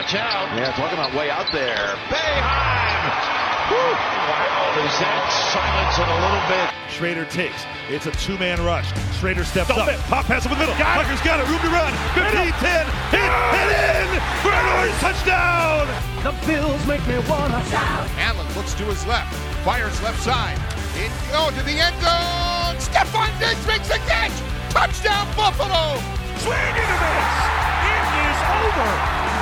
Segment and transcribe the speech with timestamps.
[0.00, 0.48] Watch out.
[0.56, 1.92] Yeah, talking about way out there.
[2.08, 3.04] Boeheim!
[3.68, 6.72] Wow, does that silence it a little bit?
[6.88, 7.68] Shrader takes.
[7.92, 8.88] It's a two-man rush.
[9.20, 9.92] Shrader steps Stop up.
[9.92, 10.00] it.
[10.08, 10.72] Pop pass over the middle.
[10.80, 11.44] Tucker's got it.
[11.52, 11.92] Room to run.
[12.16, 12.48] 15, 10.
[13.12, 14.08] Hit, hit in.
[14.40, 15.84] For an orange touchdown.
[16.24, 18.08] The Bills make me wanna shout.
[18.16, 19.28] Allen looks to his left,
[19.68, 20.56] fires left side.
[20.96, 22.80] In oh to the end zone.
[22.80, 24.32] Stefon Diggs makes the catch.
[24.72, 26.00] Touchdown Buffalo.
[26.40, 27.36] Swing and a miss.
[27.84, 29.19] It is over.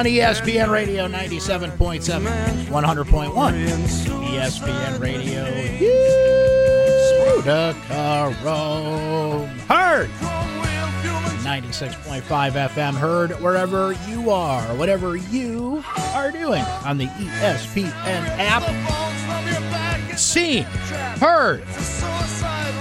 [0.00, 2.22] on ESPN Radio 97.7,
[2.68, 3.66] 100.1.
[4.30, 5.44] ESPN Radio.
[9.68, 10.08] Heard!
[11.44, 12.94] 96.5 FM.
[12.94, 15.84] Heard wherever you are, whatever you
[16.14, 17.92] are doing on the ESPN
[18.38, 18.62] app.
[20.18, 20.62] Seen,
[21.20, 21.62] heard,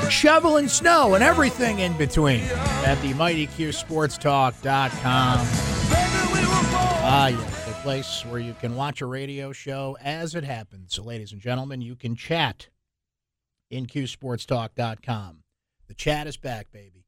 [0.09, 2.43] shoveling snow, and everything in between
[2.85, 5.68] at the MightyQSportsTalk.com.
[7.11, 10.93] Ah, yes, a place where you can watch a radio show as it happens.
[10.93, 12.67] So, ladies and gentlemen, you can chat
[13.71, 15.43] in QSportsTalk.com.
[15.87, 17.07] The chat is back, baby.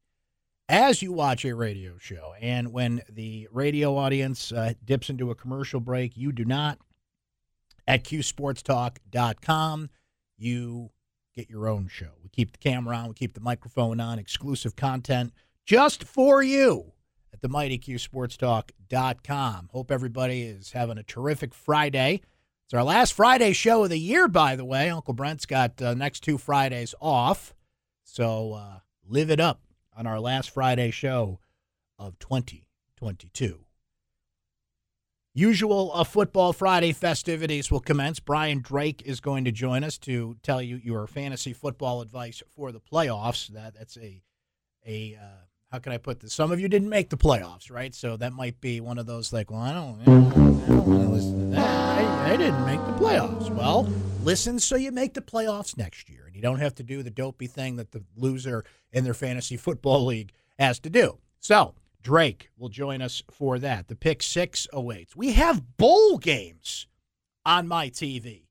[0.68, 5.36] As you watch a radio show, and when the radio audience uh, dips into a
[5.36, 6.78] commercial break, you do not.
[7.86, 9.88] At QSportsTalk.com,
[10.36, 10.90] you
[11.32, 12.10] get your own show.
[12.24, 15.32] We keep the camera on, we keep the microphone on, exclusive content
[15.64, 16.91] just for you
[17.32, 19.70] at the mightyqsportstalk.com.
[19.72, 22.20] Hope everybody is having a terrific Friday.
[22.64, 24.88] It's our last Friday show of the year, by the way.
[24.90, 27.54] Uncle Brent's got uh, next two Fridays off.
[28.04, 29.62] So uh, live it up
[29.96, 31.40] on our last Friday show
[31.98, 33.64] of 2022.
[35.34, 38.20] Usual uh, Football Friday festivities will commence.
[38.20, 42.70] Brian Drake is going to join us to tell you your fantasy football advice for
[42.70, 43.48] the playoffs.
[43.48, 44.22] That that's a
[44.86, 46.34] a uh, how can I put this?
[46.34, 47.94] Some of you didn't make the playoffs, right?
[47.94, 50.86] So that might be one of those like, well, I don't, I don't, I don't
[50.86, 52.28] want to listen to that.
[52.28, 53.50] I, didn't make the playoffs.
[53.50, 53.88] Well,
[54.22, 57.10] listen so you make the playoffs next year, and you don't have to do the
[57.10, 61.18] dopey thing that the loser in their fantasy football league has to do.
[61.40, 63.88] So Drake will join us for that.
[63.88, 65.16] The pick six awaits.
[65.16, 66.86] We have bowl games
[67.46, 68.42] on my TV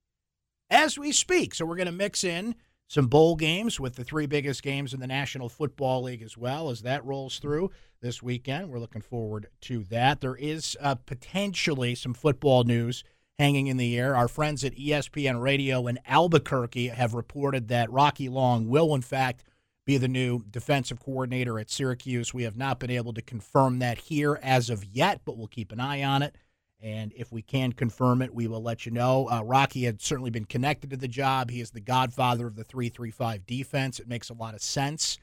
[0.72, 2.56] as we speak, so we're going to mix in
[2.91, 6.69] some bowl games with the three biggest games in the National Football League as well
[6.69, 7.72] as that rolls through
[8.02, 8.69] this weekend.
[8.69, 10.19] We're looking forward to that.
[10.19, 13.06] There is uh, potentially some football news
[13.40, 14.13] hanging in the air.
[14.13, 19.46] Our friends at ESPN Radio in Albuquerque have reported that Rocky Long will, in fact,
[19.85, 22.34] be the new defensive coordinator at Syracuse.
[22.34, 25.72] We have not been able to confirm that here as of yet, but we'll keep
[25.72, 26.35] an eye on it.
[26.81, 29.30] And if we can confirm it, we will let you know.
[29.30, 31.52] Uh, Rocky had certainly been connected to the job.
[31.52, 34.00] He is the godfather of the 335 defense.
[34.00, 35.20] It makes a lot of sense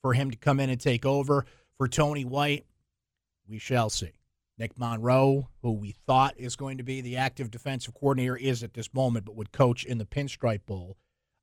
[0.00, 1.46] for him to come in and take over.
[1.76, 2.64] For Tony White,
[3.48, 4.12] we shall see.
[4.56, 8.74] Nick Monroe, who we thought is going to be the active defensive coordinator, is at
[8.74, 10.96] this moment, but would coach in the Pinstripe Bowl,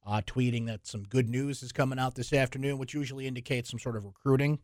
[0.05, 3.79] uh, tweeting that some good news is coming out this afternoon, which usually indicates some
[3.79, 4.59] sort of recruiting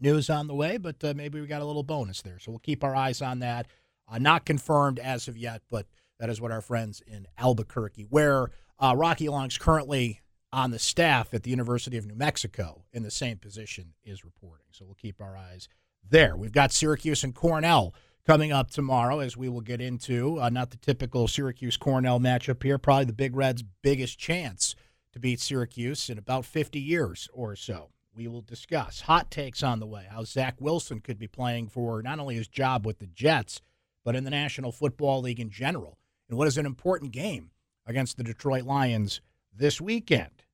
[0.00, 2.38] news on the way, but uh, maybe we got a little bonus there.
[2.38, 3.66] So we'll keep our eyes on that.
[4.10, 5.86] Uh, not confirmed as of yet, but
[6.18, 10.20] that is what our friends in Albuquerque, where uh, Rocky Long's currently
[10.52, 14.66] on the staff at the University of New Mexico in the same position, is reporting.
[14.70, 15.68] So we'll keep our eyes
[16.08, 16.36] there.
[16.36, 17.94] We've got Syracuse and Cornell
[18.26, 20.40] coming up tomorrow, as we will get into.
[20.40, 24.74] Uh, not the typical Syracuse Cornell matchup here, probably the Big Reds' biggest chance
[25.12, 27.90] to beat Syracuse in about 50 years or so.
[28.14, 32.02] We will discuss hot takes on the way, how Zach Wilson could be playing for
[32.02, 33.60] not only his job with the Jets,
[34.08, 35.98] but in the National Football League in general,
[36.30, 37.50] and what is an important game
[37.84, 39.20] against the Detroit Lions
[39.54, 40.44] this weekend.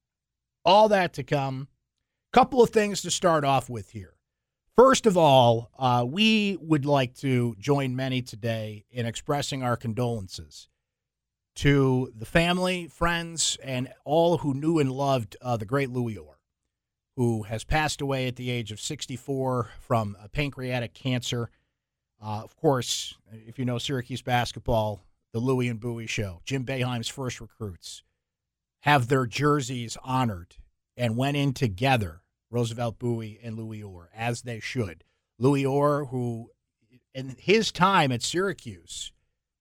[0.65, 1.69] All that to come.
[2.33, 4.15] Couple of things to start off with here.
[4.75, 10.69] First of all, uh, we would like to join many today in expressing our condolences
[11.55, 16.41] to the family, friends, and all who knew and loved uh, the great Louis Orr,
[17.15, 21.51] who has passed away at the age of 64 from pancreatic cancer.
[22.25, 23.15] Uh, of course,
[23.47, 25.05] if you know Syracuse basketball,
[25.35, 28.03] the Louis and Bouie show, Jim Boeheim's first recruits
[28.81, 30.57] have their jerseys honored
[30.97, 35.05] and went in together, Roosevelt Bouie and Louis Orr, as they should.
[35.39, 36.51] Louis Orr, who
[37.15, 39.13] in his time at Syracuse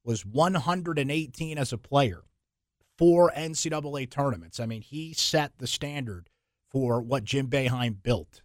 [0.06, 2.24] was 118 as a player,
[2.98, 4.60] four NCAA tournaments.
[4.60, 6.30] I mean, he set the standard
[6.70, 8.43] for what Jim Boeheim built.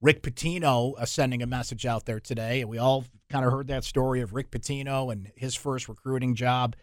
[0.00, 3.68] Rick Pitino uh, sending a message out there today, and we all kind of heard
[3.68, 6.76] that story of Rick Pitino and his first recruiting job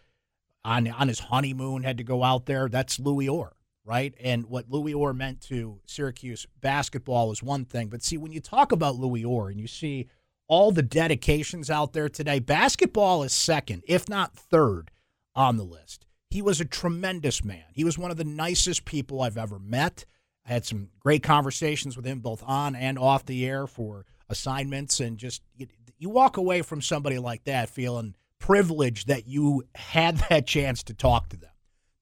[0.65, 2.67] on on his honeymoon had to go out there.
[2.67, 3.55] That's Louis Orr,
[3.85, 4.15] right?
[4.19, 8.39] And what Louis Orr meant to Syracuse basketball is one thing, but see when you
[8.39, 10.07] talk about Louis Orr and you see
[10.47, 14.91] all the dedications out there today, basketball is second, if not third,
[15.35, 16.05] on the list.
[16.29, 17.65] He was a tremendous man.
[17.73, 20.05] He was one of the nicest people I've ever met.
[20.45, 24.99] I had some great conversations with him both on and off the air for assignments,
[24.99, 25.67] and just you,
[25.97, 30.93] you walk away from somebody like that feeling privileged that you had that chance to
[30.93, 31.51] talk to them.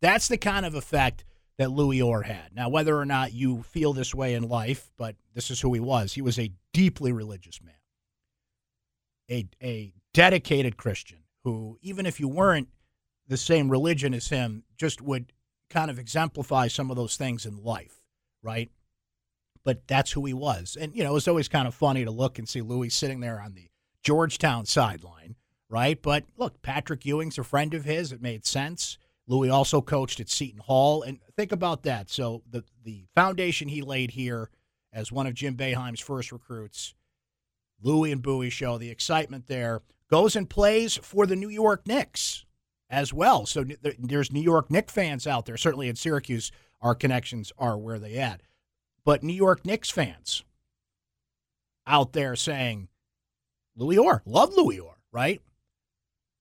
[0.02, 1.24] That's the kind of effect
[1.58, 2.56] that Louis Orr had.
[2.56, 5.80] Now, whether or not you feel this way in life, but this is who he
[5.80, 6.14] was.
[6.14, 7.76] He was a deeply religious man,
[9.30, 12.70] a, a dedicated Christian who, even if you weren't
[13.28, 15.32] the same religion as him, just would
[15.70, 18.01] kind of exemplify some of those things in life
[18.44, 18.70] right?
[19.64, 20.78] But that's who he was.
[20.80, 23.20] And, you know, it was always kind of funny to look and see Louis sitting
[23.20, 23.70] there on the
[24.04, 25.36] Georgetown sideline,
[25.70, 26.02] right?
[26.02, 28.12] But look, Patrick Ewing's a friend of his.
[28.12, 28.98] It made sense.
[29.28, 31.04] Louis also coached at Seton Hall.
[31.04, 32.10] And think about that.
[32.10, 34.50] So the, the foundation he laid here
[34.92, 36.96] as one of Jim Boeheim's first recruits,
[37.82, 42.46] Louis and Bouie show the excitement there, goes and plays for the New York Knicks
[42.90, 43.46] as well.
[43.46, 43.64] So
[44.00, 46.52] there's New York Knicks fans out there, certainly in Syracuse
[46.82, 48.42] our connections are where they at.
[49.04, 50.44] But New York Knicks fans
[51.88, 52.88] out there saying,
[53.76, 55.42] Louis Orr, love Louis Orr, right?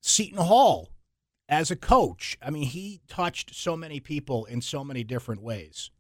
[0.01, 0.91] Seton Hall
[1.51, 5.91] as a coach, I mean, he touched so many people in so many different ways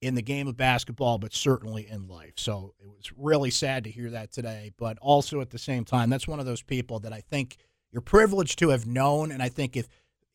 [0.00, 2.34] in the game of basketball, but certainly in life.
[2.36, 4.70] So it was really sad to hear that today.
[4.78, 7.56] But also at the same time, that's one of those people that I think
[7.90, 9.32] you're privileged to have known.
[9.32, 9.88] And I think if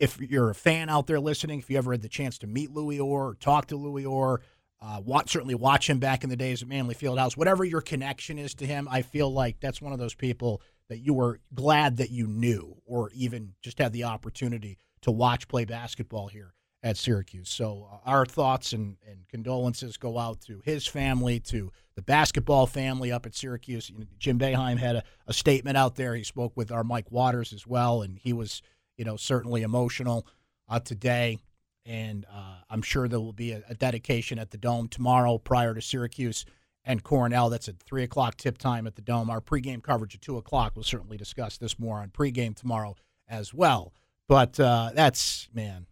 [0.03, 2.71] if you're a fan out there listening, if you ever had the chance to meet
[2.71, 4.41] Louis Orr or talk to Louis Orr,
[4.81, 8.37] uh, watch, certainly watch him back in the days at Manley Fieldhouse, whatever your connection
[8.37, 11.97] is to him, I feel like that's one of those people that you were glad
[11.97, 16.53] that you knew or even just had the opportunity to watch play basketball here
[16.83, 17.49] at Syracuse.
[17.49, 22.67] So uh, our thoughts and, and, condolences go out to his family, to the basketball
[22.67, 23.89] family up at Syracuse.
[23.89, 26.13] You know, Jim Boeheim had a, a statement out there.
[26.13, 28.61] He spoke with our Mike Waters as well, and he was–
[28.97, 30.27] you know, certainly emotional
[30.69, 31.39] uh, today.
[31.85, 35.73] And uh, I'm sure there will be a, a, dedication at the Dome tomorrow prior
[35.73, 36.45] to Syracuse
[36.85, 37.49] and Cornell.
[37.49, 39.29] That's at 3 o'clock tip time at the Dome.
[39.29, 40.73] Our pregame coverage at 2 o'clock.
[40.75, 42.95] We'll certainly discuss this more on pregame tomorrow
[43.27, 43.93] as well.
[44.29, 45.87] But uh, that's, man,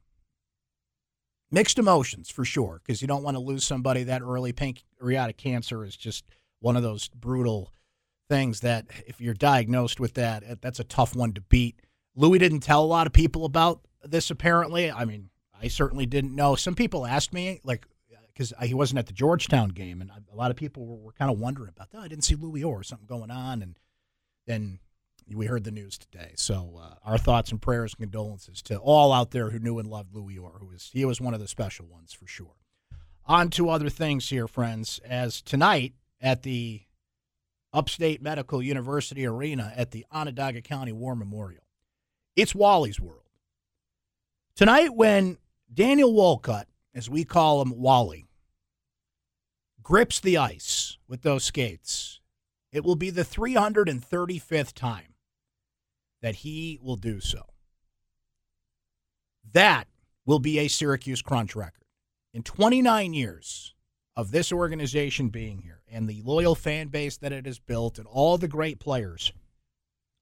[1.51, 4.53] mixed emotions for sure because you don't want to lose somebody that early.
[4.53, 6.23] Pancreatic cancer is just
[6.61, 7.73] one of those brutal
[8.29, 11.81] things that if you're diagnosed with that, that's a tough one to beat.
[12.15, 14.91] Louis didn't tell a lot of people about this, apparently.
[14.91, 15.29] I mean,
[15.61, 16.55] I certainly didn't know.
[16.55, 17.85] Some people asked me, like,
[18.33, 21.31] because he wasn't at the Georgetown game, and a lot of people were, were kind
[21.31, 21.97] of wondering about that.
[21.99, 23.61] Oh, I didn't see Louis Orr, something going on.
[23.61, 23.77] And
[24.47, 24.79] then
[25.33, 26.31] we heard the news today.
[26.35, 29.87] So uh, our thoughts and prayers and condolences to all out there who knew and
[29.87, 32.55] loved Louis Orr, who was he was one of the special ones for sure.
[33.25, 34.99] On to other things here, friends.
[35.05, 36.81] As tonight at the
[37.73, 41.60] Upstate Medical University Arena at the Onondaga County War Memorial,
[42.35, 43.21] it's Wally's world.
[44.55, 45.37] Tonight, when
[45.73, 48.27] Daniel Walcott, as we call him Wally,
[49.81, 52.19] grips the ice with those skates,
[52.71, 55.15] it will be the 335th time
[56.21, 57.43] that he will do so.
[59.53, 59.87] That
[60.25, 61.83] will be a Syracuse Crunch record.
[62.33, 63.73] In 29 years
[64.15, 68.07] of this organization being here and the loyal fan base that it has built and
[68.07, 69.33] all the great players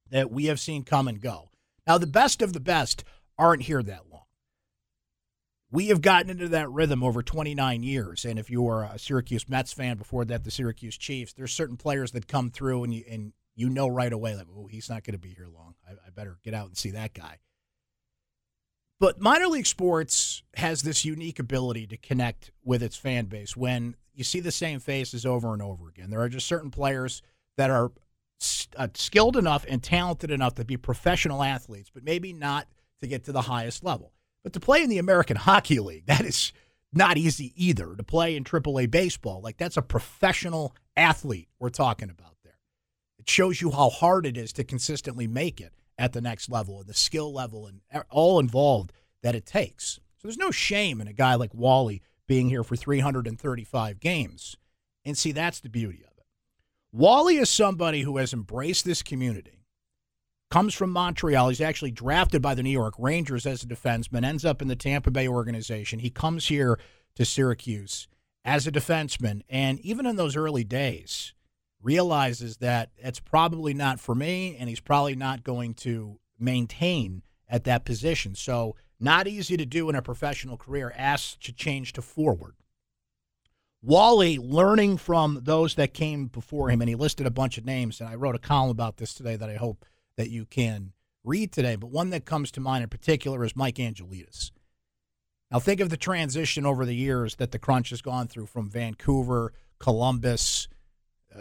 [0.10, 1.52] that we have seen come and go,
[1.90, 3.04] now, the best of the best
[3.36, 4.26] aren't here that long.
[5.72, 8.26] We have gotten into that rhythm over 29 years.
[8.26, 11.78] And if you were a Syracuse Mets fan before that, the Syracuse Chiefs, there's certain
[11.78, 15.04] players that come through and you, and you know right away, like, oh, he's not
[15.04, 15.74] going to be here long.
[15.88, 17.40] I, I better get out and see that guy.
[19.00, 23.96] But minor league sports has this unique ability to connect with its fan base when
[24.14, 26.12] you see the same faces over and over again.
[26.12, 27.24] There are just certain players
[27.58, 27.92] that are
[28.78, 32.68] uh, skilled enough and talented enough to be professional athletes, but maybe not
[33.02, 34.14] to get to the highest level.
[34.44, 36.54] But to play in the American Hockey League, that is
[36.94, 37.96] not easy either.
[37.96, 42.58] To play in AAA baseball, like that's a professional athlete we're talking about there.
[43.20, 46.80] It shows you how hard it is to consistently make it at the next level
[46.80, 50.00] and the skill level and all involved that it takes.
[50.18, 54.56] So there's no shame in a guy like Wally being here for 335 games.
[55.06, 56.09] And see, that's the beauty of it.
[56.92, 59.66] Wally is somebody who has embraced this community,
[60.50, 61.50] comes from Montreal.
[61.50, 64.76] He's actually drafted by the New York Rangers as a defenseman, ends up in the
[64.76, 66.00] Tampa Bay organization.
[66.00, 66.80] He comes here
[67.16, 68.08] to Syracuse
[68.44, 69.42] as a defenseman.
[69.50, 71.34] And even in those early days,
[71.82, 77.64] realizes that it's probably not for me, and he's probably not going to maintain at
[77.66, 78.36] that position.
[78.36, 82.56] So, not easy to do in a professional career, asked to change to forward.
[83.82, 88.00] Wally learning from those that came before him, and he listed a bunch of names,
[88.00, 89.86] and I wrote a column about this today that I hope
[90.18, 90.92] that you can
[91.24, 91.76] read today.
[91.76, 94.52] But one that comes to mind in particular is Mike Angelidis.
[95.50, 98.70] Now, think of the transition over the years that the Crunch has gone through from
[98.70, 100.68] Vancouver, Columbus,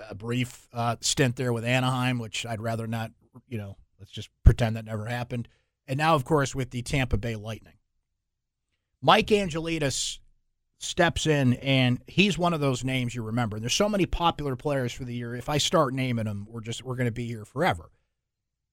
[0.08, 3.10] a brief uh, stint there with Anaheim, which I'd rather not,
[3.48, 5.48] you know, let's just pretend that never happened.
[5.86, 7.74] And now, of course, with the Tampa Bay Lightning.
[9.02, 10.18] Mike Angelidis
[10.78, 13.58] steps in, and he's one of those names you remember.
[13.58, 15.34] There's so many popular players for the year.
[15.34, 17.90] If I start naming them, we're just we're going to be here forever.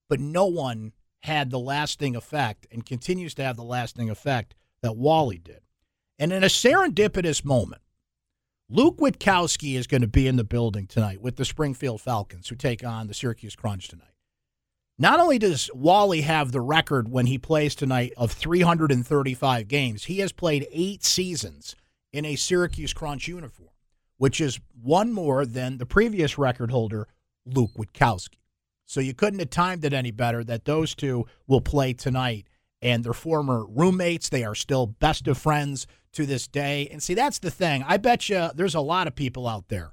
[0.08, 4.96] But no one had the lasting effect and continues to have the lasting effect that
[4.96, 5.60] Wally did.
[6.18, 7.82] And in a serendipitous moment,
[8.68, 12.56] Luke Witkowski is going to be in the building tonight with the Springfield Falcons, who
[12.56, 14.06] take on the Syracuse Crunch tonight.
[14.98, 20.20] Not only does Wally have the record when he plays tonight of 335 games, he
[20.20, 21.76] has played eight seasons
[22.16, 23.68] in a Syracuse Crunch uniform,
[24.16, 27.08] which is one more than the previous record holder,
[27.44, 28.38] Luke Witkowski.
[28.86, 32.46] So you couldn't have timed it any better that those two will play tonight.
[32.80, 34.28] And they're former roommates.
[34.30, 36.88] They are still best of friends to this day.
[36.90, 37.84] And see, that's the thing.
[37.86, 39.92] I bet you there's a lot of people out there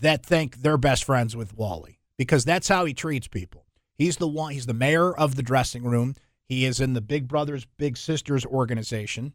[0.00, 3.66] that think they're best friends with Wally because that's how he treats people.
[3.94, 6.16] He's the one, he's the mayor of the dressing room.
[6.44, 9.34] He is in the Big Brothers Big Sisters organization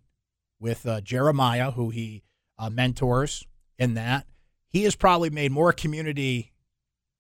[0.59, 2.23] with uh, Jeremiah, who he
[2.57, 3.45] uh, mentors
[3.77, 4.25] in that.
[4.69, 6.53] He has probably made more community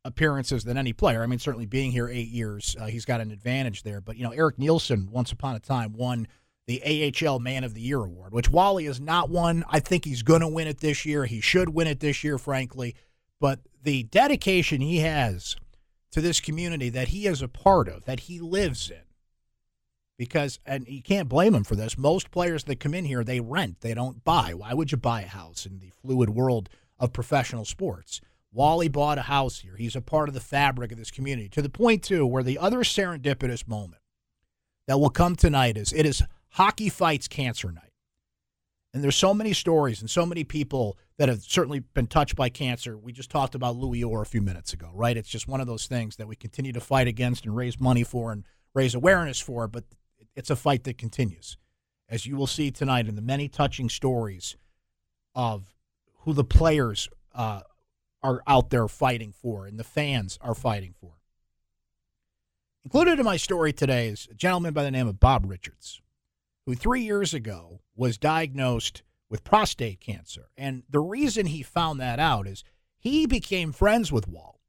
[0.03, 1.21] appearances than any player.
[1.21, 4.01] I mean, certainly being here eight years, uh, he's got an advantage there.
[4.01, 6.27] But, you know, Eric Neilson, once upon a time, won
[6.65, 9.63] the AHL Man of the Year award, which Wally has not won.
[9.69, 11.25] I think he's going to win it this year.
[11.25, 12.95] He should win it this year, frankly.
[13.39, 15.55] But the dedication he has
[16.11, 19.03] to this community that he is a part of, that he lives in,
[20.17, 21.97] because and you can't blame him for this.
[21.97, 24.53] Most players that come in here, they rent, they don't buy.
[24.53, 26.69] Why would you buy a house in the fluid world
[26.99, 28.21] of professional sports?
[28.51, 29.75] Wally bought a house here.
[29.77, 31.49] He's a part of the fabric of this community.
[31.49, 34.01] To the point too, where the other serendipitous moment
[34.87, 37.83] that will come tonight is it is hockey fights cancer night.
[38.93, 42.49] And there's so many stories and so many people that have certainly been touched by
[42.49, 42.97] cancer.
[42.97, 45.17] We just talked about Louis Orr a few minutes ago, right?
[45.17, 48.03] It's just one of those things that we continue to fight against and raise money
[48.03, 48.43] for and
[48.73, 49.83] raise awareness for, but
[50.37, 51.57] it's a fight that continues.
[52.07, 54.55] As you will see tonight in the many touching stories
[55.33, 55.73] of
[56.19, 57.61] who the players uh,
[58.21, 61.13] are out there fighting for and the fans are fighting for.
[62.85, 66.01] Included in my story today is a gentleman by the name of Bob Richards,
[66.65, 70.49] who three years ago was diagnosed with prostate cancer.
[70.55, 72.63] And the reason he found that out is
[72.99, 74.61] he became friends with Wall.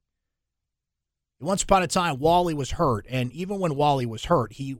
[1.41, 4.77] Once upon a time, Wally was hurt, and even when Wally was hurt, he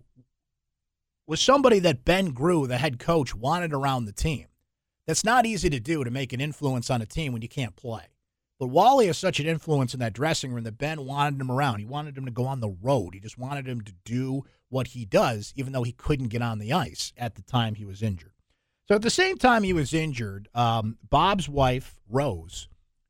[1.29, 4.47] was somebody that Ben Groulx, the head coach, wanted around the team.
[5.07, 7.77] That's not easy to do to make an influence on a team when you can't
[7.77, 8.05] play.
[8.59, 11.79] But Wally is such an influence in that dressing room that Ben wanted him around.
[11.79, 13.15] He wanted him to go on the road.
[13.15, 16.59] He just wanted him to do what he does, even though he couldn't get on
[16.59, 18.33] the ice at the time he was injured.
[18.89, 22.69] So at the same time he was injured, um, Bob's wife, Rose,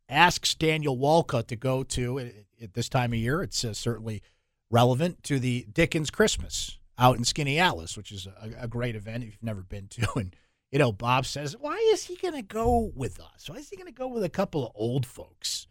[0.08, 2.18] asks Daniel Walcott to go to,
[2.60, 4.22] at this time of year, it's uh, certainly
[4.70, 9.30] relevant, to the Dickens Christmas out in Skaneateles, which is a, a, great event if
[9.30, 10.08] you've never been to.
[10.16, 10.34] And,
[10.72, 13.48] you know, Bob says, why is he going to go with us?
[13.48, 15.66] Why is he going to go with a couple of old folks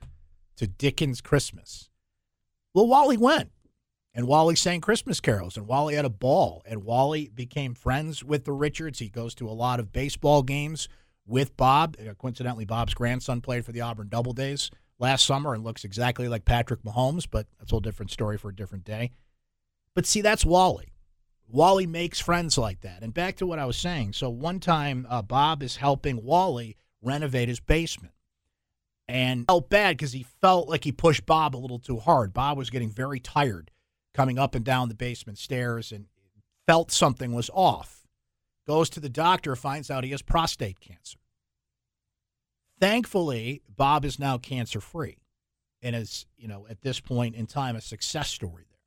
[0.56, 1.90] to Dickens Christmas?
[2.74, 3.52] Well, Wally went.
[4.14, 6.64] And Wally sang Christmas carols, and Wally had a ball.
[6.66, 8.98] And Wally became friends with the Richards.
[8.98, 10.90] He goes to a lot of baseball games
[11.28, 11.96] with Bob.
[12.00, 16.46] Uh, coincidentally, Bob's grandson played for the Auburn Doubledays last summer and looks exactly like
[16.46, 19.12] Patrick Mahomes, but that's a whole different story for a different day.
[19.94, 20.94] But see, that's Wally.
[21.50, 23.04] Wally makes friends like that.
[23.04, 24.14] And back to what I was saying.
[24.14, 28.14] So one time, uh, Bob is helping Wally renovate his basement.
[29.08, 32.34] And felt bad because he felt like he pushed Bob a little too hard.
[32.34, 33.72] Bob was getting very tired
[34.14, 36.08] coming up and down the basement stairs and
[36.66, 38.06] felt something was off.
[38.68, 41.20] Goes to the doctor, finds out he has prostate cancer.
[42.82, 45.20] Thankfully, Bob is now cancer free
[45.82, 48.78] and is, you know, at this point in time, a success story there.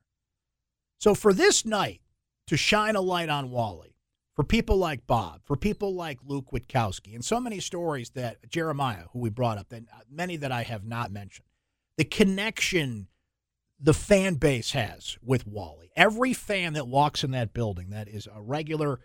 [0.99, 2.00] So for this night,
[2.51, 3.95] to shine a light on Wally,
[4.35, 9.05] for people like Bob, for people like Luke Witkowski, and so many stories that Jeremiah,
[9.13, 11.47] who we brought up, that uh, many that I have not mentioned,
[11.95, 13.07] the connection
[13.79, 15.93] the fan base has with Wally.
[15.95, 18.99] Every fan that walks in that building that is a regular,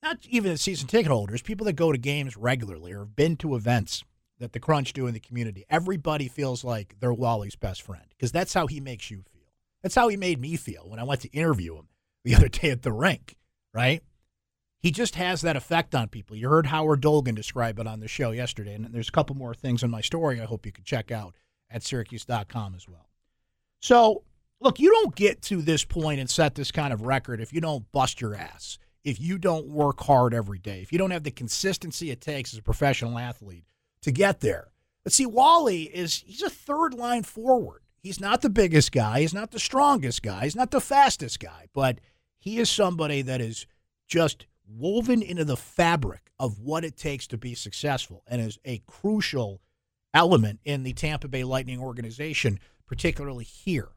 [0.00, 3.34] not even a season ticket holders, people that go to games regularly or have been
[3.38, 4.04] to events
[4.38, 8.30] that the Crunch do in the community, everybody feels like they're Wally's best friend because
[8.30, 9.52] that's how he makes you feel.
[9.82, 11.88] That's how he made me feel when I went to interview him
[12.24, 13.36] the other day at the rink,
[13.72, 14.02] right?
[14.80, 16.36] He just has that effect on people.
[16.36, 19.54] You heard Howard Dolgon describe it on the show yesterday, and there's a couple more
[19.54, 21.34] things in my story I hope you could check out
[21.70, 23.08] at syracuse.com as well.
[23.80, 24.22] So,
[24.60, 27.60] look, you don't get to this point and set this kind of record if you
[27.60, 31.24] don't bust your ass, if you don't work hard every day, if you don't have
[31.24, 33.64] the consistency it takes as a professional athlete
[34.02, 34.68] to get there.
[35.02, 37.82] But see, Wally is he's a third line forward.
[38.00, 41.66] He's not the biggest guy, he's not the strongest guy, he's not the fastest guy,
[41.72, 42.00] but
[42.38, 43.66] he is somebody that is
[44.06, 48.82] just woven into the fabric of what it takes to be successful and is a
[48.86, 49.60] crucial
[50.14, 53.88] element in the Tampa Bay Lightning organization, particularly here.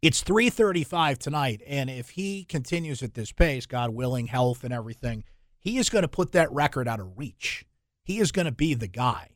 [0.00, 5.24] It's 335 tonight, and if he continues at this pace, God willing, health and everything,
[5.58, 7.64] he is going to put that record out of reach.
[8.04, 9.30] He is going to be the guy.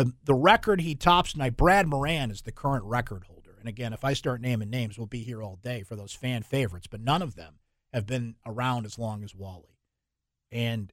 [0.00, 3.56] The, the record he tops tonight, Brad Moran is the current record holder.
[3.58, 6.42] And again, if I start naming names, we'll be here all day for those fan
[6.42, 7.56] favorites, but none of them
[7.92, 9.76] have been around as long as Wally.
[10.50, 10.90] And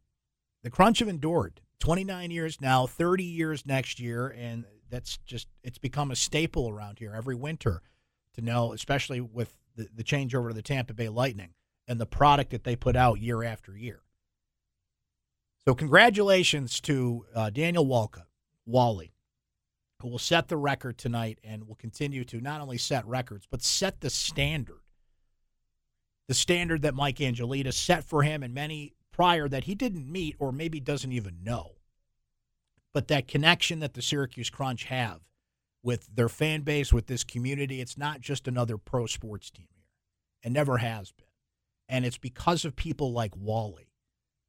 [0.62, 5.78] the Crunch have endured 29 years now, 30 years next year, and that's just it's
[5.78, 7.84] become a staple around here every winter
[8.34, 11.54] to know, especially with the, the changeover to the Tampa Bay Lightning
[11.88, 14.02] and the product that they put out year after year.
[15.66, 18.24] So congratulations to uh, Daniel Walka,
[18.68, 19.16] Wally,
[20.02, 23.64] who will set the record tonight and will continue to not only set records but
[23.64, 24.82] set the standard
[26.28, 30.36] the standard that Mike Angelidis set for him and many prior that he didn't meet
[30.40, 31.76] or maybe doesn't even know.
[32.94, 35.22] But that connection that the Syracuse Crunch have
[35.84, 39.86] with their fan base, with this community, it's not just another pro sports team here.
[40.44, 41.26] It never has been.
[41.88, 43.94] And it's because of people like Wally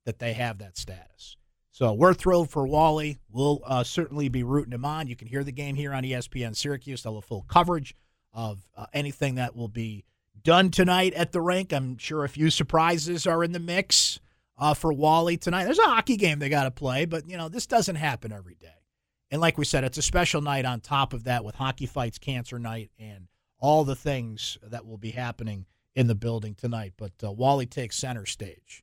[0.05, 1.37] that they have that status.
[1.79, 3.19] So we're thrilled for Wally.
[3.31, 5.07] We'll uh, certainly be rooting him on.
[5.07, 7.05] You can hear the game here on ESPN Syracuse.
[7.05, 7.95] They'll have full coverage
[8.33, 10.05] of uh, anything that will be
[10.43, 11.73] done tonight at the rink.
[11.73, 14.19] I'm sure a few surprises are in the mix
[14.59, 15.67] uh, for Wally tonight.
[15.67, 18.57] There's a hockey game they got to play, but you know this doesn't happen every
[18.57, 18.83] day.
[19.31, 22.19] And like we said, it's a special night on top of that with hockey fights,
[22.19, 23.29] cancer night, and
[23.61, 25.65] all the things that will be happening
[25.95, 26.95] in the building tonight.
[26.97, 28.83] But uh, Wally takes center stage,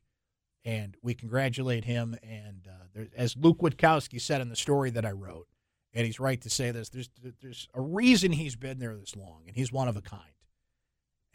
[0.66, 2.18] and we congratulate him.
[2.22, 5.46] And uh, there, as Luke Witkowski said in the story that I wrote,
[5.94, 7.08] and he's right to say this: there's
[7.40, 10.36] there's a reason he's been there this long, and he's one of a kind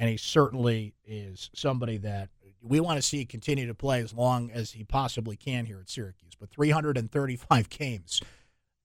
[0.01, 4.49] and he certainly is somebody that we want to see continue to play as long
[4.49, 6.33] as he possibly can here at Syracuse.
[6.39, 8.19] But 335 games,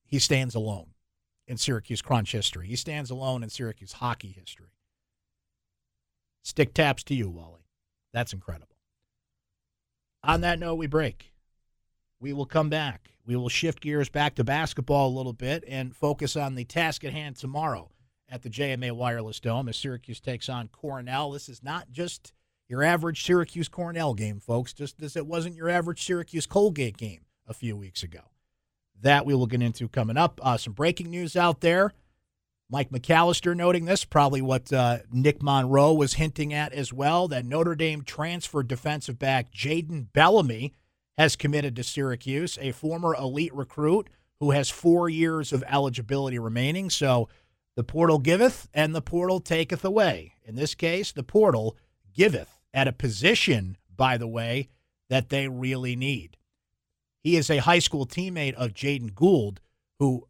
[0.05, 0.89] he stands alone
[1.47, 2.67] in Syracuse Crunch history.
[2.67, 4.75] He stands alone in Syracuse hockey history.
[6.43, 7.65] Stick taps to you, Wally.
[8.13, 8.76] That's incredible.
[10.27, 11.33] On that note, we break.
[12.21, 13.13] We will come back.
[13.25, 17.05] We will shift gears back to basketball a little bit and focus on the task
[17.05, 17.91] at hand tomorrow
[18.29, 21.31] at the JMA Wireless Dome as Syracuse takes on Cornell.
[21.31, 22.33] This is not just
[22.69, 27.21] your average Syracuse Cornell game, folks, just as it wasn't your average Syracuse Colgate game
[27.47, 28.21] a few weeks ago.
[29.01, 30.41] That we will get into coming up.
[30.43, 31.93] Uh, some breaking news out there.
[32.69, 37.45] Mike McAllister noting this, probably what uh, Nick Monroe was hinting at as well, that
[37.45, 40.75] Notre Dame transfer defensive back Jaden Bellamy
[41.17, 46.91] has committed to Syracuse, a former elite recruit who has four years of eligibility remaining.
[46.91, 47.29] So
[47.77, 50.35] the portal giveth and the portal taketh away.
[50.45, 51.77] In this case, the portal
[52.15, 54.69] giveth at a position, by the way,
[55.09, 56.37] that they really need.
[57.23, 59.61] He is a high school teammate of Jaden Gould,
[59.99, 60.27] who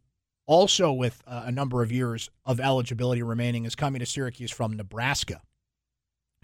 [0.47, 4.73] also, with uh, a number of years of eligibility remaining, is coming to Syracuse from
[4.73, 5.41] Nebraska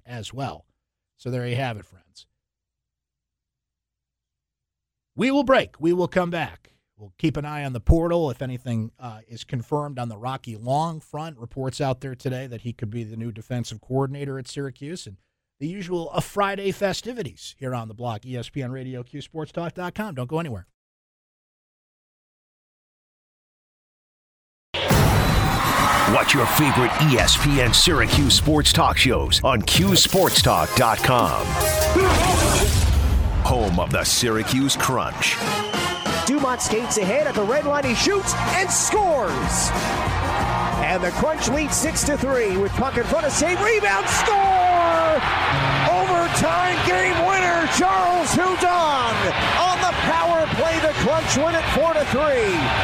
[0.05, 0.65] as well.
[1.17, 2.27] So there you have it, friends.
[5.15, 5.79] We will break.
[5.79, 6.71] We will come back.
[6.97, 8.29] We'll keep an eye on the portal.
[8.29, 12.61] If anything uh, is confirmed on the Rocky Long front, reports out there today that
[12.61, 15.07] he could be the new defensive coordinator at Syracuse.
[15.07, 15.17] And
[15.59, 20.15] the usual uh, Friday festivities here on the block, ESPN Radio, QSportsTalk.com.
[20.15, 20.67] Don't go anywhere.
[26.11, 31.45] Watch your favorite ESPN Syracuse sports talk shows on QSportsTalk.com.
[33.45, 35.37] Home of the Syracuse Crunch.
[36.25, 37.85] Dumont skates ahead at the red line.
[37.85, 39.69] He shoots and scores.
[40.83, 45.15] And the Crunch leads six to three with puck in front of save rebound score.
[45.87, 49.15] Overtime game winner, Charles Hudon
[49.57, 50.79] on the power play.
[50.81, 52.82] The Crunch win it 4 to 3.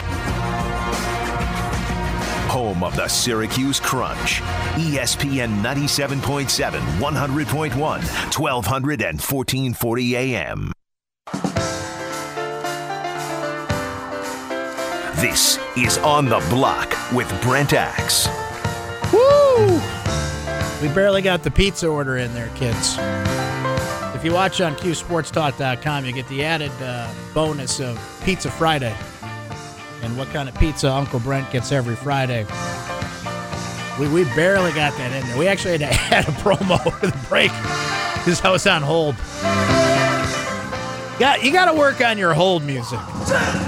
[2.60, 4.42] Home of the Syracuse Crunch.
[4.76, 10.74] ESPN 97.7, 100.1, 1200 and 1440 AM.
[15.22, 18.28] This is On the Block with Brent Axe.
[19.14, 19.80] Woo!
[20.86, 22.98] We barely got the pizza order in there, kids.
[24.14, 28.94] If you watch on QSportsTalk.com, you get the added uh, bonus of Pizza Friday
[30.02, 32.46] and what kind of pizza Uncle Brent gets every Friday.
[34.00, 35.38] We, we barely got that in there.
[35.38, 37.52] We actually had to add a promo over the break
[38.20, 39.16] because I was on hold.
[41.20, 43.00] Got, you got to work on your hold music.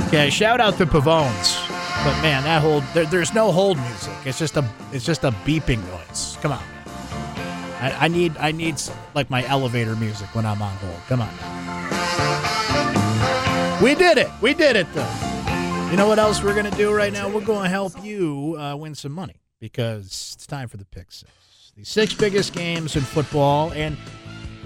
[0.07, 1.67] Okay, shout out to Pavones.
[2.03, 4.13] But man, that hold there, there's no hold music.
[4.25, 6.35] It's just a it's just a beeping noise.
[6.41, 6.63] Come on.
[7.79, 8.81] I, I need I need
[9.13, 10.99] like my elevator music when I'm on hold.
[11.07, 11.29] Come on.
[13.83, 14.29] We did it.
[14.41, 15.30] We did it though.
[15.91, 17.27] You know what else we're gonna do right now?
[17.27, 21.29] We're gonna help you uh, win some money because it's time for the pick six.
[21.75, 23.97] The six biggest games in football and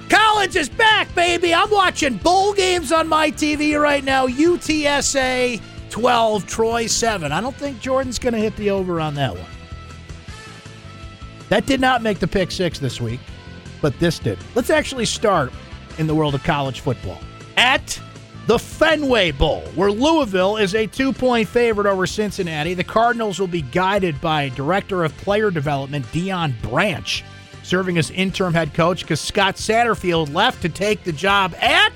[0.07, 1.51] college is back, baby.
[1.51, 4.27] I'm watching bowl games on my TV right now.
[4.27, 5.59] UTSA
[5.89, 7.31] 12, Troy 7.
[7.31, 9.49] I don't think Jordan's going to hit the over on that one.
[11.49, 13.19] That did not make the pick six this week,
[13.81, 14.37] but this did.
[14.53, 15.51] Let's actually start
[15.97, 17.19] in the world of college football.
[17.57, 17.99] At
[18.47, 23.47] the Fenway Bowl, where Louisville is a two point favorite over Cincinnati, the Cardinals will
[23.47, 27.23] be guided by Director of Player Development Deion Branch,
[27.63, 31.93] serving as interim head coach because Scott Satterfield left to take the job at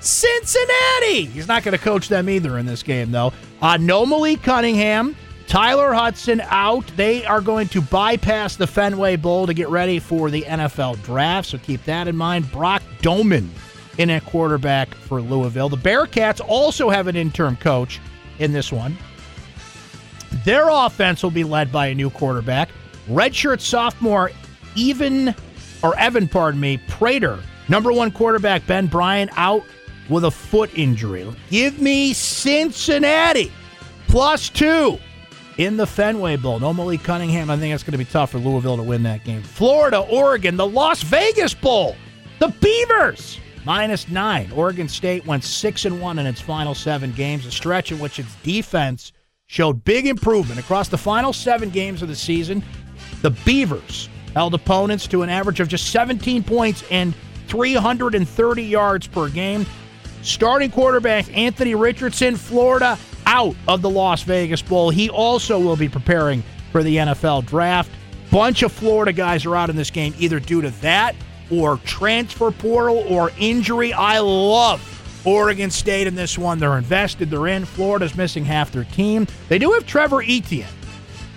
[0.00, 1.24] Cincinnati.
[1.26, 3.32] He's not going to coach them either in this game, though.
[3.60, 5.16] Uh, no Malik Cunningham.
[5.46, 6.86] Tyler Hudson out.
[6.96, 11.48] They are going to bypass the Fenway Bowl to get ready for the NFL draft,
[11.48, 12.50] so keep that in mind.
[12.50, 13.48] Brock Domann
[13.98, 15.68] in at quarterback for Louisville.
[15.68, 18.00] The Bearcats also have an interim coach
[18.38, 18.96] in this one.
[20.44, 22.70] Their offense will be led by a new quarterback,
[23.08, 24.30] redshirt sophomore
[24.74, 25.34] even
[25.82, 27.38] or Evan, pardon me, Prater.
[27.68, 29.64] Number one quarterback Ben Bryant out
[30.08, 31.28] with a foot injury.
[31.50, 33.52] Give me Cincinnati
[34.08, 34.98] plus two
[35.58, 36.60] in the Fenway Bowl.
[36.60, 37.50] No Malik Cunningham.
[37.50, 39.42] I think it's going to be tough for Louisville to win that game.
[39.42, 41.96] Florida, Oregon, the Las Vegas Bowl.
[42.38, 44.50] The Beavers minus nine.
[44.52, 48.18] Oregon State went six and one in its final seven games, a stretch in which
[48.18, 49.12] its defense
[49.46, 52.62] showed big improvement across the final seven games of the season.
[53.20, 57.14] The Beavers held opponents to an average of just 17 points and
[57.48, 59.66] 330 yards per game.
[60.22, 64.90] Starting quarterback Anthony Richardson, Florida, out of the Las Vegas Bowl.
[64.90, 67.90] He also will be preparing for the NFL draft.
[68.30, 71.14] Bunch of Florida guys are out in this game, either due to that
[71.52, 73.92] or transfer portal or injury.
[73.92, 74.88] I love
[75.24, 76.58] Oregon State in this one.
[76.58, 77.64] They're invested, they're in.
[77.64, 79.26] Florida's missing half their team.
[79.48, 80.66] They do have Trevor Etienne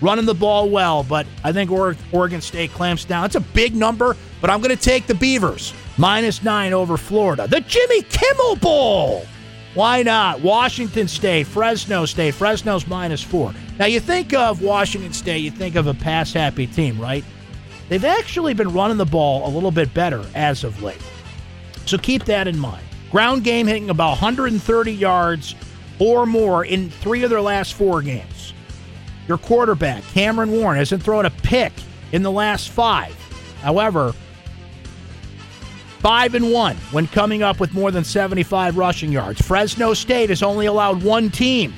[0.01, 3.25] running the ball well, but I think Oregon State clamps down.
[3.25, 7.47] It's a big number, but I'm going to take the Beavers minus nine over Florida.
[7.47, 9.25] The Jimmy Kimmel Bowl.
[9.73, 10.39] Why not?
[10.41, 12.33] Washington State, Fresno State.
[12.33, 13.53] Fresno's minus four.
[13.77, 17.25] Now, you think of Washington State, you think of a pass happy team, right?
[17.89, 21.01] They've actually been running the ball a little bit better as of late.
[21.85, 22.83] So keep that in mind.
[23.11, 25.55] Ground game hitting about 130 yards
[25.99, 28.53] or more in three of their last four games.
[29.27, 31.73] Your quarterback, Cameron Warren, hasn't thrown a pick
[32.11, 33.13] in the last five.
[33.61, 34.13] However,
[35.99, 39.41] five and one when coming up with more than 75 rushing yards.
[39.41, 41.73] Fresno State has only allowed one team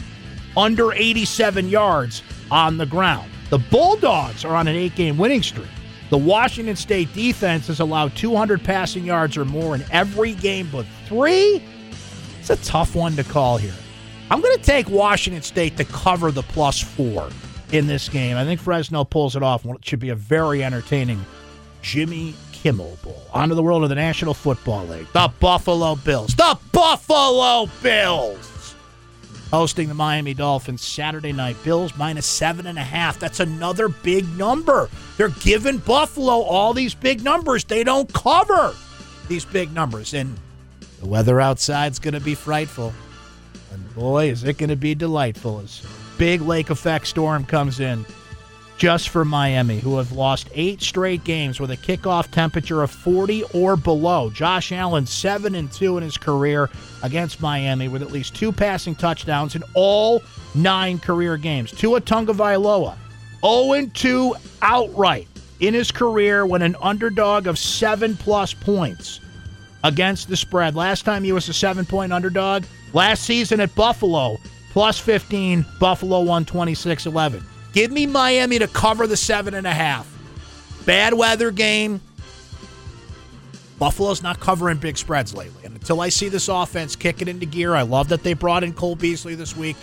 [0.55, 3.29] under 87 yards on the ground.
[3.49, 5.67] The Bulldogs are on an eight game winning streak.
[6.09, 10.85] The Washington State defense has allowed 200 passing yards or more in every game but
[11.05, 11.61] three.
[12.39, 13.73] It's a tough one to call here.
[14.31, 17.29] I'm going to take Washington State to cover the plus four
[17.71, 18.37] in this game.
[18.37, 19.65] I think Fresno pulls it off.
[19.65, 21.25] It should be a very entertaining
[21.81, 23.21] Jimmy Kimmel Bowl.
[23.33, 25.07] On to the world of the National Football League.
[25.13, 26.35] The Buffalo Bills.
[26.35, 28.56] The Buffalo Bills.
[29.51, 31.55] Hosting the Miami Dolphins Saturday night.
[31.63, 33.17] Bills minus seven and a half.
[33.19, 34.89] That's another big number.
[35.15, 37.63] They're giving Buffalo all these big numbers.
[37.63, 38.75] They don't cover
[39.27, 40.13] these big numbers.
[40.13, 40.37] And
[40.99, 42.93] the weather outside's going to be frightful.
[43.71, 45.81] And boy, is it going to be delightful as
[46.17, 48.05] big lake effect storm comes in
[48.77, 53.43] just for Miami, who have lost eight straight games with a kickoff temperature of 40
[53.53, 54.29] or below.
[54.29, 56.69] Josh Allen, 7 and 2 in his career
[57.01, 60.21] against Miami with at least two passing touchdowns in all
[60.53, 61.71] nine career games.
[61.71, 62.95] Tua Tagovailoa,
[63.41, 65.27] 0 and 2 outright
[65.59, 69.19] in his career when an underdog of seven plus points
[69.83, 70.75] against the spread.
[70.75, 72.63] Last time he was a seven point underdog,
[72.93, 74.37] last season at Buffalo,
[74.71, 77.43] plus 15, Buffalo won 26 11.
[77.73, 80.11] Give me Miami to cover the seven and a half.
[80.85, 82.01] Bad weather game.
[83.77, 85.63] Buffalo's not covering big spreads lately.
[85.65, 88.63] And until I see this offense kick it into gear, I love that they brought
[88.63, 89.75] in Cole Beasley this week.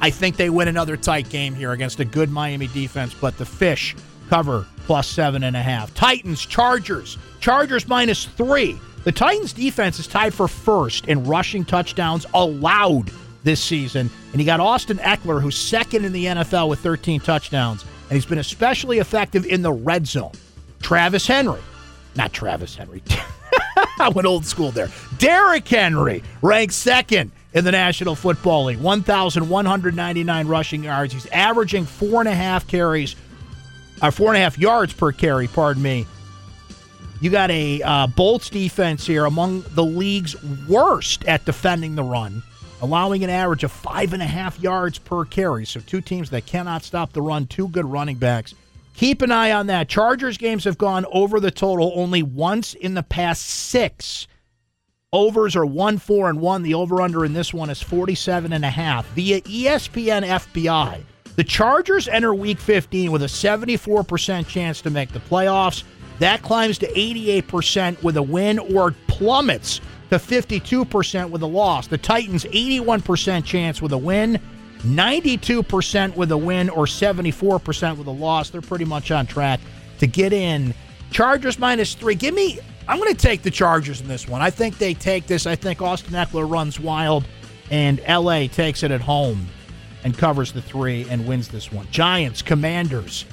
[0.00, 3.44] I think they win another tight game here against a good Miami defense, but the
[3.44, 3.94] fish
[4.28, 5.94] cover plus seven and a half.
[5.94, 7.18] Titans, Chargers.
[7.40, 8.78] Chargers minus three.
[9.04, 13.10] The Titans defense is tied for first in rushing touchdowns allowed
[13.42, 14.10] this season.
[14.32, 17.84] And you got Austin Ekeler, who's second in the NFL with 13 touchdowns.
[18.08, 20.32] And he's been especially effective in the red zone.
[20.82, 21.60] Travis Henry.
[22.16, 23.02] Not Travis Henry.
[23.98, 24.88] I went old school there.
[25.18, 28.80] Derrick Henry ranks second in the National Football League.
[28.80, 31.12] 1,199 rushing yards.
[31.12, 33.16] He's averaging four and a half carries,
[34.00, 36.06] uh, four and a half yards per carry, pardon me.
[37.20, 42.42] You got a uh, Bolts defense here among the league's worst at defending the run,
[42.82, 45.64] allowing an average of five and a half yards per carry.
[45.64, 48.54] So, two teams that cannot stop the run, two good running backs.
[48.94, 49.88] Keep an eye on that.
[49.88, 54.26] Chargers games have gone over the total only once in the past six.
[55.12, 56.62] Overs are 1 4 and 1.
[56.62, 59.06] The over under in this one is 47 and a half.
[59.08, 61.02] Via ESPN FPI,
[61.34, 65.82] the Chargers enter week 15 with a 74% chance to make the playoffs.
[66.18, 71.86] That climbs to 88% with a win or plummets to 52% with a loss.
[71.86, 74.40] The Titans 81% chance with a win,
[74.80, 78.50] 92% with a win or 74% with a loss.
[78.50, 79.60] They're pretty much on track
[79.98, 80.74] to get in.
[81.10, 82.14] Chargers minus 3.
[82.14, 84.42] Give me I'm going to take the Chargers in this one.
[84.42, 85.46] I think they take this.
[85.46, 87.24] I think Austin Ekeler runs wild,
[87.70, 89.46] and LA takes it at home
[90.02, 91.86] and covers the three and wins this one.
[91.92, 93.26] Giants, Commanders.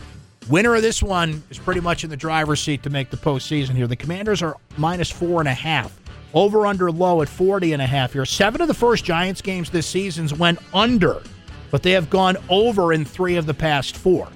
[0.48, 3.72] Winner of this one is pretty much in the driver's seat to make the postseason
[3.72, 3.88] here.
[3.88, 5.98] The Commanders are minus four and a half.
[6.38, 8.24] Over under low at 40 and a half here.
[8.24, 11.24] Seven of the first Giants games this season's went under,
[11.72, 14.28] but they have gone over in three of the past four.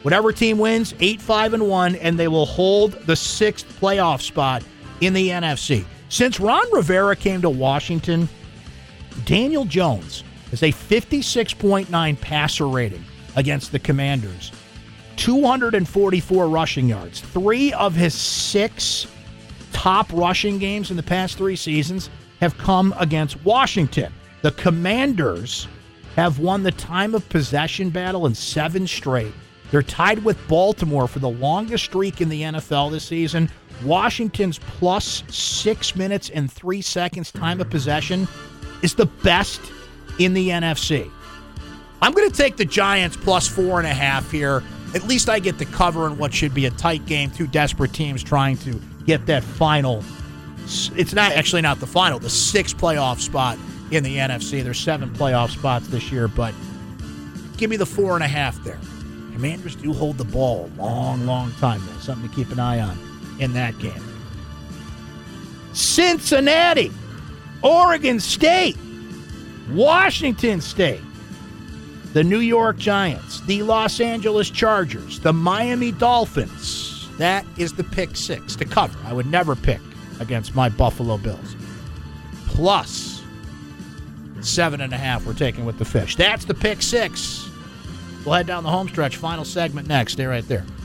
[0.00, 4.64] Whatever team wins, 8 5 and 1, and they will hold the sixth playoff spot
[5.02, 5.84] in the NFC.
[6.08, 8.26] Since Ron Rivera came to Washington,
[9.26, 13.04] Daniel Jones has a 56.9 passer rating
[13.36, 14.50] against the Commanders,
[15.16, 17.20] 244 rushing yards.
[17.20, 19.06] Three of his six
[19.72, 24.12] top rushing games in the past three seasons have come against Washington.
[24.42, 25.68] The Commanders
[26.16, 29.32] have won the time of possession battle in seven straight.
[29.70, 33.50] They're tied with Baltimore for the longest streak in the NFL this season.
[33.84, 38.26] Washington's plus six minutes and three seconds time of possession
[38.82, 39.60] is the best
[40.18, 41.10] in the NFC.
[42.02, 44.62] I'm going to take the Giants plus four and a half here.
[44.94, 47.30] At least I get the cover in what should be a tight game.
[47.30, 48.80] Two desperate teams trying to
[49.10, 50.04] get that final.
[50.94, 53.58] It's not actually not the final, the sixth playoff spot
[53.90, 54.62] in the NFC.
[54.62, 56.54] There's seven playoff spots this year, but
[57.56, 58.78] give me the four and a half there.
[59.32, 61.98] Commanders do hold the ball a long, long time, though.
[61.98, 62.96] Something to keep an eye on
[63.40, 64.00] in that game.
[65.72, 66.92] Cincinnati,
[67.62, 68.76] Oregon State,
[69.70, 71.02] Washington State,
[72.12, 76.89] the New York Giants, the Los Angeles Chargers, the Miami Dolphins.
[77.20, 78.98] That is the pick six to cover.
[79.04, 79.80] I would never pick
[80.20, 81.54] against my Buffalo Bills.
[82.46, 83.22] Plus
[84.40, 86.16] seven and a half we're taking with the fish.
[86.16, 87.46] That's the pick six.
[88.24, 89.18] We'll head down the home stretch.
[89.18, 90.14] Final segment next.
[90.14, 90.64] Stay right there.